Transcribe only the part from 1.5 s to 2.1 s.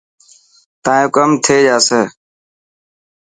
جاسي.